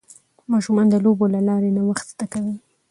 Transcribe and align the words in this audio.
ماشومان 0.51 0.85
د 0.89 0.95
لوبو 1.05 1.25
له 1.33 1.39
لارې 1.47 1.69
نوښت 1.77 2.05
زده 2.13 2.25
کوي. 2.33 2.55